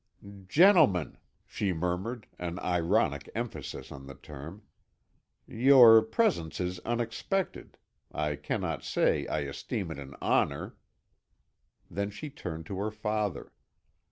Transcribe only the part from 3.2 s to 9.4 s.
emphasis on the term, "your presence is unexpected. I cannot say